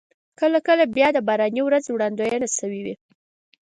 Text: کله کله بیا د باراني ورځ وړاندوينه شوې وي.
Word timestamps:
کله 0.39 0.59
کله 0.67 0.83
بیا 0.95 1.07
د 1.13 1.17
باراني 1.27 1.61
ورځ 1.63 1.83
وړاندوينه 1.89 2.47
شوې 2.57 2.81
وي. 2.85 2.95